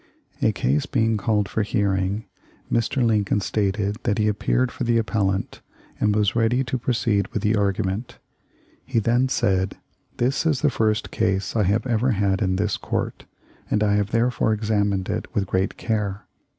"A 0.41 0.51
case 0.51 0.87
being 0.87 1.15
called 1.15 1.47
for 1.47 1.61
hearing, 1.61 2.25
Mr. 2.71 3.05
Lincoln 3.05 3.39
stated 3.39 3.97
that 4.01 4.17
he 4.17 4.27
appeared 4.27 4.71
for 4.71 4.83
the 4.83 4.97
appel 4.97 5.25
lant 5.25 5.61
and 5.99 6.15
was 6.15 6.35
ready 6.35 6.63
to 6.63 6.79
proceed 6.79 7.27
with 7.27 7.43
the 7.43 7.55
argument. 7.55 8.17
He 8.83 8.97
then 8.97 9.29
said: 9.29 9.77
'This 10.17 10.47
is 10.47 10.61
the 10.61 10.71
first 10.71 11.11
case 11.11 11.55
I 11.55 11.65
have 11.65 11.85
ever 11.85 12.13
had 12.13 12.41
in 12.41 12.55
this 12.55 12.77
court, 12.77 13.25
and 13.69 13.83
I 13.83 13.93
have 13.93 14.09
therefore 14.09 14.53
examined 14.53 15.07
it 15.07 15.27
with 15.35 15.45
great 15.45 15.77
care. 15.77 16.25